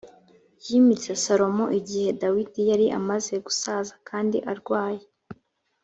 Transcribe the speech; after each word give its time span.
yimitse 0.65 1.09
salomo 1.23 1.65
igihe 1.79 2.09
dawidi 2.21 2.61
yari 2.71 2.85
amaze 2.99 3.33
gusaza 3.45 3.93
kandi 4.09 4.37
arwaye 4.51 5.03